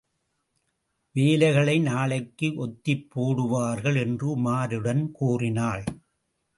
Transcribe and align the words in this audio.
வேலைகளை 1.15 1.79
நாளைக்கு 1.79 2.47
ஒத்திப் 2.55 3.07
போடுவார்கள் 3.15 3.97
என்று 3.97 4.27
உமாரிடம் 4.37 5.11
கூறினாள். 5.11 5.83